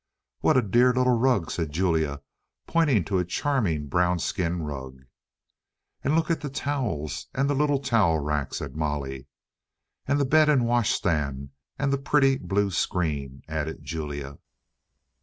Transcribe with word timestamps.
"What 0.39 0.57
a 0.57 0.63
dear 0.63 0.91
little 0.91 1.13
rug!" 1.15 1.51
said 1.51 1.71
Julia, 1.71 2.23
pointing 2.65 3.03
to 3.05 3.19
a 3.19 3.23
charming 3.23 3.85
brown 3.85 4.17
skin 4.17 4.63
rug. 4.63 5.05
"And 6.03 6.15
look 6.15 6.31
at 6.31 6.41
the 6.41 6.49
towels 6.49 7.27
and 7.35 7.47
the 7.47 7.53
little 7.53 7.77
towel 7.77 8.17
rack," 8.17 8.55
said 8.55 8.75
Molly. 8.75 9.27
"And 10.07 10.19
the 10.19 10.25
bed 10.25 10.49
and 10.49 10.65
washstand 10.65 11.51
and 11.77 11.93
the 11.93 11.99
pretty 11.99 12.39
blue 12.39 12.71
screen," 12.71 13.43
added 13.47 13.83
Julia. 13.83 14.39